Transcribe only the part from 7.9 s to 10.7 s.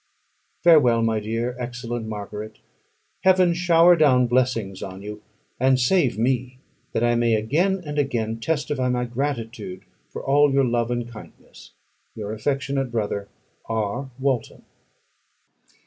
again testify my gratitude for all your